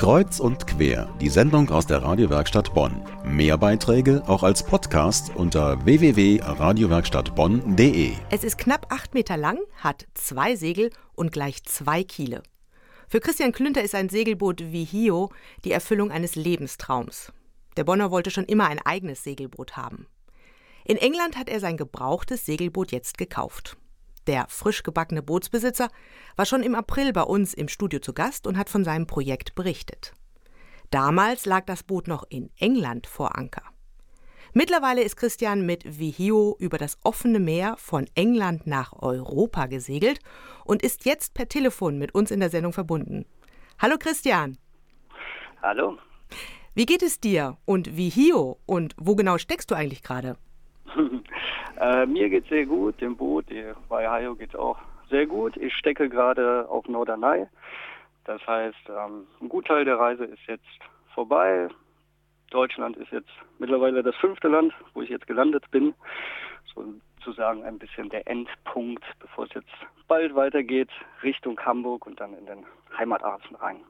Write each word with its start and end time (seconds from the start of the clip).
Kreuz 0.00 0.40
und 0.40 0.66
quer, 0.66 1.14
die 1.20 1.28
Sendung 1.28 1.68
aus 1.68 1.86
der 1.86 2.02
Radiowerkstatt 2.02 2.72
Bonn. 2.72 3.04
Mehr 3.22 3.58
Beiträge 3.58 4.22
auch 4.26 4.42
als 4.42 4.64
Podcast 4.64 5.30
unter 5.36 5.84
www.radiowerkstattbonn.de. 5.84 8.14
Es 8.30 8.42
ist 8.42 8.56
knapp 8.56 8.90
acht 8.90 9.12
Meter 9.12 9.36
lang, 9.36 9.58
hat 9.76 10.06
zwei 10.14 10.56
Segel 10.56 10.88
und 11.14 11.32
gleich 11.32 11.62
zwei 11.64 12.02
Kiele. 12.02 12.42
Für 13.08 13.20
Christian 13.20 13.52
Klünter 13.52 13.82
ist 13.82 13.94
ein 13.94 14.08
Segelboot 14.08 14.72
wie 14.72 14.84
Hio 14.84 15.28
die 15.66 15.72
Erfüllung 15.72 16.10
eines 16.10 16.34
Lebenstraums. 16.34 17.30
Der 17.76 17.84
Bonner 17.84 18.10
wollte 18.10 18.30
schon 18.30 18.46
immer 18.46 18.68
ein 18.68 18.80
eigenes 18.82 19.22
Segelboot 19.22 19.76
haben. 19.76 20.06
In 20.86 20.96
England 20.96 21.36
hat 21.36 21.50
er 21.50 21.60
sein 21.60 21.76
gebrauchtes 21.76 22.46
Segelboot 22.46 22.90
jetzt 22.90 23.18
gekauft. 23.18 23.76
Der 24.30 24.46
frisch 24.48 24.84
gebackene 24.84 25.22
Bootsbesitzer 25.22 25.88
war 26.36 26.46
schon 26.46 26.62
im 26.62 26.76
April 26.76 27.12
bei 27.12 27.22
uns 27.22 27.52
im 27.52 27.66
Studio 27.66 27.98
zu 27.98 28.12
Gast 28.12 28.46
und 28.46 28.56
hat 28.56 28.70
von 28.70 28.84
seinem 28.84 29.08
Projekt 29.08 29.56
berichtet. 29.56 30.14
Damals 30.92 31.46
lag 31.46 31.64
das 31.66 31.82
Boot 31.82 32.06
noch 32.06 32.22
in 32.28 32.48
England 32.56 33.08
vor 33.08 33.36
Anker. 33.36 33.64
Mittlerweile 34.52 35.02
ist 35.02 35.16
Christian 35.16 35.66
mit 35.66 35.98
Vihio 35.98 36.54
über 36.60 36.78
das 36.78 36.96
offene 37.02 37.40
Meer 37.40 37.74
von 37.76 38.06
England 38.14 38.68
nach 38.68 38.92
Europa 38.92 39.66
gesegelt 39.66 40.20
und 40.64 40.84
ist 40.84 41.06
jetzt 41.06 41.34
per 41.34 41.48
Telefon 41.48 41.98
mit 41.98 42.14
uns 42.14 42.30
in 42.30 42.38
der 42.38 42.50
Sendung 42.50 42.72
verbunden. 42.72 43.26
Hallo 43.80 43.96
Christian. 43.98 44.58
Hallo. 45.60 45.98
Wie 46.76 46.86
geht 46.86 47.02
es 47.02 47.18
dir 47.18 47.56
und 47.64 47.96
Vihio 47.96 48.60
und 48.64 48.94
wo 48.96 49.16
genau 49.16 49.38
steckst 49.38 49.72
du 49.72 49.74
eigentlich 49.74 50.04
gerade? 50.04 50.36
Äh, 51.80 52.04
mir 52.04 52.28
geht 52.28 52.46
sehr 52.48 52.66
gut, 52.66 53.00
dem 53.00 53.16
Boot, 53.16 53.46
bei 53.88 54.06
Hayo 54.06 54.34
geht 54.34 54.50
es 54.50 54.54
auch 54.54 54.78
sehr 55.08 55.26
gut. 55.26 55.56
Ich 55.56 55.74
stecke 55.74 56.10
gerade 56.10 56.68
auf 56.68 56.86
Norderney. 56.86 57.46
Das 58.24 58.46
heißt, 58.46 58.90
ähm, 58.90 59.26
ein 59.40 59.48
Gutteil 59.48 59.86
der 59.86 59.98
Reise 59.98 60.24
ist 60.24 60.42
jetzt 60.46 60.64
vorbei. 61.14 61.68
Deutschland 62.50 62.98
ist 62.98 63.10
jetzt 63.12 63.30
mittlerweile 63.58 64.02
das 64.02 64.14
fünfte 64.16 64.48
Land, 64.48 64.74
wo 64.92 65.00
ich 65.00 65.08
jetzt 65.08 65.26
gelandet 65.26 65.64
bin. 65.70 65.94
Sozusagen 66.74 67.64
ein 67.64 67.78
bisschen 67.78 68.10
der 68.10 68.28
Endpunkt, 68.28 69.04
bevor 69.18 69.46
es 69.46 69.54
jetzt 69.54 69.72
bald 70.06 70.34
weitergeht 70.34 70.90
Richtung 71.22 71.58
Hamburg 71.60 72.06
und 72.06 72.20
dann 72.20 72.34
in 72.34 72.44
den 72.44 72.66
Heimathafen 72.98 73.56
rein. 73.56 73.80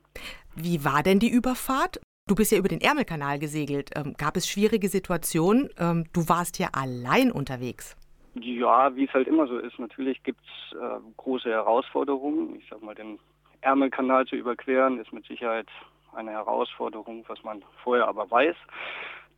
Wie 0.55 0.85
war 0.85 1.03
denn 1.03 1.19
die 1.19 1.31
Überfahrt? 1.31 2.01
Du 2.31 2.37
bist 2.37 2.53
ja 2.53 2.59
über 2.59 2.69
den 2.69 2.81
Ärmelkanal 2.81 3.41
gesegelt. 3.41 3.91
Ähm, 3.97 4.15
gab 4.17 4.37
es 4.37 4.49
schwierige 4.49 4.87
Situationen? 4.87 5.69
Ähm, 5.81 6.05
du 6.13 6.29
warst 6.29 6.61
ja 6.61 6.69
allein 6.73 7.33
unterwegs. 7.33 7.97
Ja, 8.35 8.95
wie 8.95 9.07
es 9.07 9.13
halt 9.13 9.27
immer 9.27 9.49
so 9.49 9.59
ist. 9.59 9.77
Natürlich 9.81 10.23
gibt 10.23 10.39
es 10.45 10.79
äh, 10.79 11.01
große 11.17 11.51
Herausforderungen. 11.51 12.55
Ich 12.55 12.69
sag 12.71 12.85
mal, 12.85 12.95
den 12.95 13.19
Ärmelkanal 13.63 14.27
zu 14.27 14.37
überqueren 14.37 15.01
ist 15.01 15.13
mit 15.13 15.27
Sicherheit 15.27 15.67
eine 16.13 16.31
Herausforderung, 16.31 17.25
was 17.27 17.43
man 17.43 17.65
vorher 17.83 18.07
aber 18.07 18.31
weiß. 18.31 18.55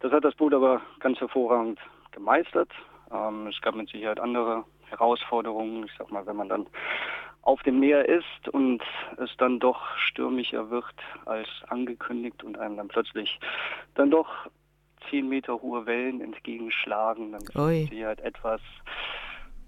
Das 0.00 0.12
hat 0.12 0.26
das 0.26 0.34
Boot 0.34 0.52
aber 0.52 0.82
ganz 1.00 1.18
hervorragend 1.18 1.80
gemeistert. 2.10 2.68
Ähm, 3.10 3.46
es 3.46 3.58
gab 3.62 3.74
mit 3.74 3.88
Sicherheit 3.88 4.20
andere 4.20 4.64
Herausforderungen. 4.90 5.84
Ich 5.84 5.92
sag 5.96 6.10
mal, 6.12 6.26
wenn 6.26 6.36
man 6.36 6.50
dann 6.50 6.66
auf 7.42 7.62
dem 7.62 7.80
Meer 7.80 8.08
ist 8.08 8.48
und 8.52 8.82
es 9.18 9.30
dann 9.36 9.58
doch 9.58 9.80
stürmischer 9.96 10.70
wird 10.70 10.84
als 11.26 11.48
angekündigt 11.68 12.42
und 12.44 12.58
einem 12.58 12.76
dann 12.76 12.88
plötzlich 12.88 13.38
dann 13.94 14.10
doch 14.10 14.28
zehn 15.10 15.28
Meter 15.28 15.60
hohe 15.60 15.84
Wellen 15.86 16.20
entgegenschlagen, 16.20 17.32
dann 17.32 17.42
ist 17.42 17.92
halt 18.06 18.20
etwas, 18.20 18.60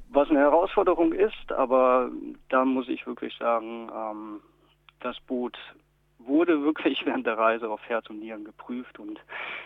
was 0.09 0.31
eine 0.31 0.39
Herausforderung 0.39 1.13
ist, 1.13 1.53
aber 1.53 2.11
da 2.49 2.65
muss 2.65 2.89
ich 2.89 3.07
wirklich 3.07 3.37
sagen, 3.37 3.91
ähm, 3.93 4.41
das 5.01 5.19
Boot 5.27 5.59
wurde 6.19 6.63
wirklich 6.63 7.01
während 7.05 7.27
der 7.27 7.39
Reise 7.39 7.69
auf 7.69 7.81
Herz 7.87 8.09
und 8.11 8.21
Nieren 8.21 8.45
geprüft 8.45 8.99
und 8.99 9.21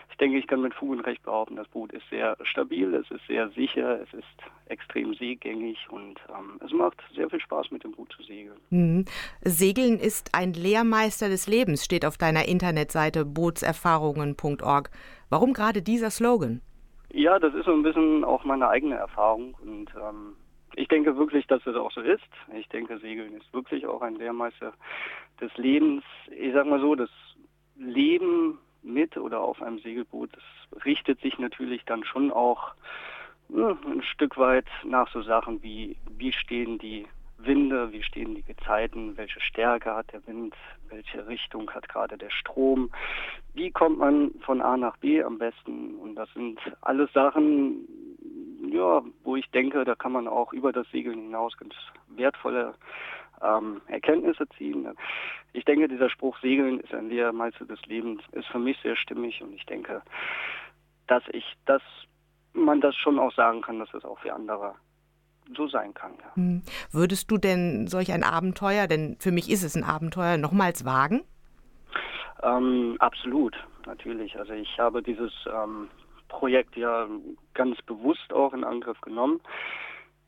ich 0.09 0.17
denke, 0.17 0.37
ich 0.37 0.47
kann 0.47 0.61
mit 0.61 0.73
Fug 0.73 0.91
und 0.91 1.01
Recht 1.01 1.23
behaupten, 1.23 1.55
das 1.55 1.67
Boot 1.69 1.93
ist 1.93 2.07
sehr 2.09 2.35
stabil, 2.43 2.93
es 2.93 3.09
ist 3.09 3.25
sehr 3.27 3.49
sicher, 3.51 4.01
es 4.01 4.13
ist 4.13 4.25
extrem 4.67 5.13
seegängig 5.13 5.77
und 5.89 6.19
ähm, 6.29 6.59
es 6.65 6.71
macht 6.73 6.97
sehr 7.15 7.29
viel 7.29 7.39
Spaß 7.39 7.71
mit 7.71 7.83
dem 7.83 7.91
Boot 7.93 8.11
zu 8.11 8.23
segeln. 8.23 8.59
Mhm. 8.69 9.05
Segeln 9.41 9.97
ist 9.97 10.31
ein 10.33 10.53
Lehrmeister 10.53 11.29
des 11.29 11.47
Lebens, 11.47 11.85
steht 11.85 12.05
auf 12.05 12.17
deiner 12.17 12.47
Internetseite 12.47 13.25
bootserfahrungen.org. 13.25 14.89
Warum 15.29 15.53
gerade 15.53 15.81
dieser 15.81 16.09
Slogan? 16.09 16.61
Ja, 17.11 17.39
das 17.39 17.53
ist 17.55 17.65
so 17.65 17.71
ein 17.71 17.83
bisschen 17.83 18.23
auch 18.23 18.43
meine 18.43 18.67
eigene 18.67 18.95
Erfahrung 18.95 19.55
und 19.63 19.89
ähm, 19.95 20.35
ich 20.75 20.87
denke 20.87 21.17
wirklich, 21.17 21.47
dass 21.47 21.65
es 21.65 21.75
auch 21.75 21.91
so 21.91 22.01
ist. 22.01 22.21
Ich 22.53 22.67
denke, 22.69 22.97
Segeln 22.99 23.33
ist 23.33 23.53
wirklich 23.53 23.85
auch 23.87 24.01
ein 24.01 24.15
Lehrmeister 24.15 24.73
des 25.41 25.55
Lebens. 25.57 26.03
Ich 26.31 26.53
sag 26.53 26.65
mal 26.65 26.79
so, 26.79 26.95
das 26.95 27.09
Leben 27.77 28.59
mit 28.81 29.17
oder 29.17 29.41
auf 29.41 29.61
einem 29.61 29.79
Segelboot, 29.79 30.29
das 30.33 30.85
richtet 30.85 31.19
sich 31.21 31.37
natürlich 31.37 31.83
dann 31.85 32.03
schon 32.03 32.31
auch 32.31 32.73
ja, 33.49 33.77
ein 33.85 34.03
Stück 34.03 34.37
weit 34.37 34.67
nach 34.83 35.11
so 35.11 35.21
Sachen 35.21 35.61
wie, 35.63 35.97
wie 36.17 36.31
stehen 36.31 36.77
die 36.77 37.05
Winde, 37.37 37.91
wie 37.91 38.03
stehen 38.03 38.35
die 38.35 38.43
Gezeiten, 38.43 39.17
welche 39.17 39.39
Stärke 39.39 39.95
hat 39.95 40.11
der 40.11 40.25
Wind, 40.27 40.53
welche 40.89 41.25
Richtung 41.27 41.71
hat 41.71 41.87
gerade 41.87 42.17
der 42.17 42.29
Strom, 42.29 42.89
wie 43.53 43.71
kommt 43.71 43.97
man 43.97 44.31
von 44.41 44.61
A 44.61 44.75
nach 44.77 44.97
B 44.97 45.23
am 45.23 45.37
besten. 45.37 45.95
Und 45.95 46.15
das 46.15 46.29
sind 46.33 46.59
alles 46.81 47.11
Sachen, 47.13 47.87
ja, 48.71 49.01
wo 49.23 49.35
ich 49.35 49.49
denke, 49.51 49.83
da 49.85 49.95
kann 49.95 50.11
man 50.11 50.27
auch 50.27 50.53
über 50.53 50.71
das 50.71 50.87
Segeln 50.91 51.19
hinaus 51.19 51.57
ganz 51.57 51.73
wertvolle 52.07 52.73
ähm, 53.41 53.81
Erkenntnisse 53.87 54.47
ziehen. 54.57 54.87
Ich 55.53 55.65
denke, 55.65 55.87
dieser 55.87 56.09
Spruch 56.09 56.37
Segeln 56.39 56.79
ist 56.79 56.93
ein 56.93 57.09
Lehrmeister 57.09 57.65
des 57.65 57.81
Lebens, 57.85 58.21
ist 58.33 58.47
für 58.47 58.59
mich 58.59 58.77
sehr 58.83 58.95
stimmig 58.95 59.41
und 59.41 59.53
ich 59.53 59.65
denke, 59.65 60.01
dass 61.07 61.23
ich 61.31 61.45
das, 61.65 61.81
man 62.53 62.81
das 62.81 62.95
schon 62.95 63.19
auch 63.19 63.33
sagen 63.33 63.61
kann, 63.61 63.79
dass 63.79 63.93
es 63.93 64.05
auch 64.05 64.19
für 64.19 64.33
andere 64.33 64.75
so 65.55 65.67
sein 65.67 65.93
kann. 65.93 66.11
Ja. 66.19 66.35
Hm. 66.35 66.61
Würdest 66.91 67.31
du 67.31 67.37
denn 67.37 67.87
solch 67.87 68.11
ein 68.11 68.23
Abenteuer, 68.23 68.87
denn 68.87 69.17
für 69.19 69.31
mich 69.31 69.49
ist 69.49 69.63
es 69.63 69.75
ein 69.75 69.83
Abenteuer, 69.83 70.37
nochmals 70.37 70.85
wagen? 70.85 71.23
Ähm, 72.43 72.95
absolut, 72.99 73.55
natürlich. 73.85 74.37
Also 74.37 74.53
ich 74.53 74.77
habe 74.77 75.01
dieses 75.01 75.31
ähm, 75.47 75.89
Projekt 76.39 76.77
ja 76.77 77.05
ganz 77.53 77.81
bewusst 77.81 78.31
auch 78.31 78.53
in 78.53 78.63
Angriff 78.63 79.01
genommen. 79.01 79.41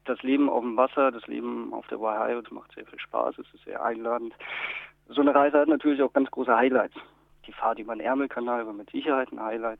Das 0.03 0.21
Leben 0.23 0.49
auf 0.49 0.61
dem 0.61 0.75
Wasser, 0.75 1.09
das 1.09 1.25
Leben 1.27 1.73
auf 1.73 1.87
der 1.87 2.01
Wahai, 2.01 2.33
das 2.33 2.51
macht 2.51 2.73
sehr 2.73 2.85
viel 2.85 2.99
Spaß, 2.99 3.37
es 3.37 3.53
ist 3.53 3.63
sehr 3.63 3.81
einladend. 3.81 4.33
So 5.07 5.21
eine 5.21 5.33
Reise 5.33 5.59
hat 5.59 5.69
natürlich 5.69 6.01
auch 6.01 6.11
ganz 6.11 6.29
große 6.29 6.53
Highlights. 6.53 6.95
Die 7.47 7.53
Fahrt 7.53 7.79
über 7.79 7.95
den 7.95 8.01
Ärmelkanal 8.01 8.65
war 8.65 8.73
mit 8.73 8.89
Sicherheit 8.89 9.31
ein 9.31 9.41
Highlight. 9.41 9.79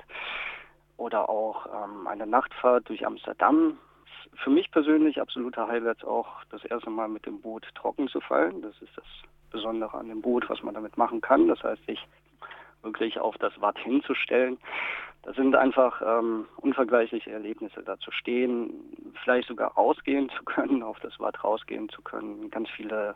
Oder 0.95 1.27
auch 1.27 1.65
ähm, 1.65 2.07
eine 2.07 2.25
Nachtfahrt 2.25 2.87
durch 2.87 3.05
Amsterdam. 3.05 3.77
Für 4.43 4.51
mich 4.51 4.71
persönlich 4.71 5.19
absoluter 5.19 5.67
Highlights 5.67 6.05
auch 6.05 6.27
das 6.49 6.63
erste 6.63 6.89
Mal 6.89 7.09
mit 7.09 7.25
dem 7.25 7.41
Boot 7.41 7.67
trocken 7.75 8.07
zu 8.07 8.21
fallen. 8.21 8.61
Das 8.61 8.81
ist 8.81 8.95
das 8.95 9.05
Besondere 9.51 9.97
an 9.97 10.07
dem 10.07 10.21
Boot, 10.21 10.49
was 10.49 10.63
man 10.63 10.75
damit 10.75 10.97
machen 10.97 11.19
kann. 11.19 11.49
Das 11.49 11.61
heißt, 11.61 11.85
sich 11.85 11.99
wirklich 12.83 13.19
auf 13.19 13.37
das 13.37 13.59
Watt 13.61 13.77
hinzustellen. 13.79 14.57
Das 15.23 15.35
sind 15.35 15.55
einfach 15.55 16.01
ähm, 16.01 16.47
unvergleichliche 16.57 17.31
Erlebnisse, 17.31 17.83
da 17.83 17.99
zu 17.99 18.11
stehen, 18.11 18.73
vielleicht 19.23 19.47
sogar 19.47 19.73
rausgehen 19.73 20.29
zu 20.29 20.43
können, 20.43 20.81
auf 20.81 20.99
das 20.99 21.19
Watt 21.19 21.43
rausgehen 21.43 21.89
zu 21.89 22.01
können, 22.01 22.49
ganz 22.49 22.69
viele 22.71 23.15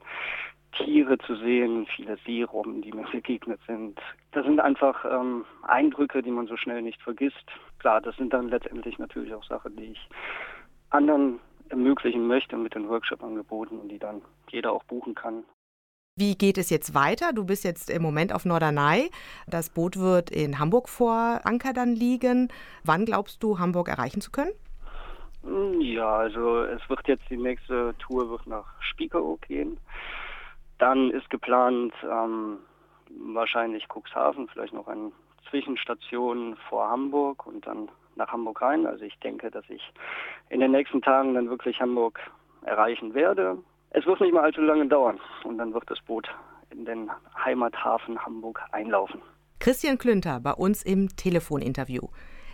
Tiere 0.74 1.18
zu 1.18 1.36
sehen, 1.36 1.88
viele 1.96 2.18
Seerobben, 2.26 2.82
die 2.82 2.92
mir 2.92 3.06
begegnet 3.12 3.60
sind. 3.66 4.00
Das 4.34 4.46
sind 4.46 4.60
einfach 4.60 5.04
ähm, 5.06 5.46
Eindrücke, 5.64 6.22
die 6.22 6.32
man 6.32 6.48
so 6.48 6.58
schnell 6.58 6.82
nicht 6.82 7.02
vergisst. 7.02 7.46
Klar, 7.80 8.02
das 8.02 8.16
sind 8.18 8.34
dann 8.34 8.50
letztendlich 8.50 9.00
natürlich 9.00 9.34
auch 9.34 9.44
Sachen, 9.44 9.76
die 9.76 9.94
ich 9.94 10.10
anderen 10.92 11.40
ermöglichen 11.70 12.28
möchte 12.28 12.58
mit 12.58 12.76
den 12.76 12.88
Workshop-Angeboten 12.90 13.80
und 13.80 13.90
die 13.90 14.00
dann 14.00 14.22
jeder 14.50 14.72
auch 14.72 14.84
buchen 14.84 15.16
kann. 15.16 15.44
Wie 16.18 16.38
geht 16.38 16.58
es 16.58 16.70
jetzt 16.70 16.96
weiter? 16.96 17.34
Du 17.34 17.46
bist 17.46 17.66
jetzt 17.66 17.90
im 17.90 18.02
Moment 18.02 18.32
auf 18.32 18.46
Norderney. 18.46 19.12
Das 19.48 19.70
Boot 19.70 20.00
wird 20.00 20.32
in 20.32 20.60
Hamburg 20.60 20.88
vor 20.88 21.42
Anker 21.44 21.74
dann 21.74 21.94
liegen. 21.94 22.48
Wann 22.86 23.04
glaubst 23.04 23.44
du, 23.44 23.60
Hamburg 23.60 23.90
erreichen 23.90 24.22
zu 24.22 24.32
können? 24.32 24.54
Hm, 25.44 25.82
ja, 25.82 26.16
also 26.16 26.62
es 26.62 26.80
wird 26.90 27.06
jetzt 27.10 27.30
die 27.30 27.36
nächste 27.36 27.96
Tour 28.00 28.30
wird 28.30 28.48
nach 28.48 28.64
Spiekeroog 28.80 29.42
gehen. 29.42 29.78
Dann 30.78 31.12
ist 31.12 31.30
geplant 31.30 31.94
ähm, 32.10 32.60
wahrscheinlich 33.34 33.86
Cuxhaven, 33.94 34.48
vielleicht 34.48 34.74
noch 34.74 34.88
eine 34.88 35.12
Zwischenstation 35.50 36.56
vor 36.70 36.90
Hamburg 36.90 37.46
und 37.46 37.68
dann 37.68 37.90
nach 38.16 38.32
Hamburg 38.32 38.62
rein. 38.62 38.86
Also 38.86 39.04
ich 39.04 39.20
denke, 39.20 39.52
dass 39.52 39.70
ich 39.70 39.82
in 40.48 40.62
den 40.62 40.72
nächsten 40.72 41.02
Tagen 41.02 41.34
dann 41.34 41.50
wirklich 41.50 41.82
Hamburg 41.82 42.22
erreichen 42.62 43.14
werde. 43.14 43.58
Es 43.92 44.06
wird 44.06 44.20
nicht 44.20 44.34
mal 44.34 44.44
allzu 44.44 44.62
lange 44.62 44.88
dauern 44.88 45.20
und 45.44 45.58
dann 45.58 45.74
wird 45.74 45.90
das 45.90 46.00
Boot 46.02 46.28
in 46.70 46.86
den 46.86 47.10
Heimathafen 47.44 48.20
Hamburg 48.20 48.60
einlaufen. 48.72 49.22
Christian 49.60 49.98
Klünter 49.98 50.40
bei 50.40 50.52
uns 50.52 50.84
im 50.84 51.16
Telefoninterview. 51.16 52.10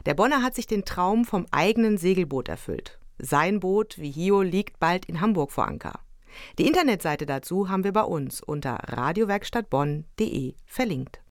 Der 0.05 0.13
Bonner 0.13 0.43
hat 0.43 0.55
sich 0.55 0.67
den 0.67 0.85
Traum 0.85 1.25
vom 1.25 1.45
eigenen 1.51 1.97
Segelboot 1.97 2.47
erfüllt. 2.47 2.99
Sein 3.17 3.59
Boot, 3.59 3.97
wie 3.99 4.11
Hio, 4.11 4.41
liegt 4.41 4.79
bald 4.79 5.05
in 5.05 5.21
Hamburg 5.21 5.51
vor 5.51 5.67
Anker. 5.67 5.99
Die 6.57 6.65
Internetseite 6.65 7.25
dazu 7.25 7.69
haben 7.69 7.83
wir 7.83 7.93
bei 7.93 8.03
uns 8.03 8.41
unter 8.41 8.79
radiowerkstattbonn.de 8.87 10.55
verlinkt. 10.65 11.19